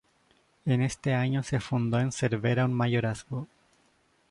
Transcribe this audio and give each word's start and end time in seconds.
En 0.65 0.81
este 0.81 1.13
año 1.13 1.43
se 1.43 1.59
fundó 1.59 1.99
en 1.99 2.11
Cervera 2.11 2.65
un 2.65 2.73
Mayorazgo. 2.73 3.47